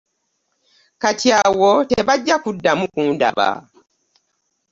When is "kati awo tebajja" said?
1.01-2.35